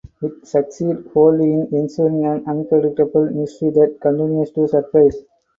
[0.19, 5.15] It succeeds wholly in ensuring an unpredictable mystery that continues to surprise.